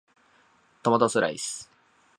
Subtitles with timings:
[0.81, 1.69] トマトスライス